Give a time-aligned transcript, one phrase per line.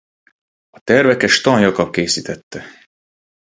[0.69, 2.65] Az terveket Stann Jakab készítette.